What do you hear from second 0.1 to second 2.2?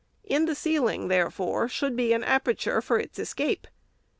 In the ceiling, therefore, should be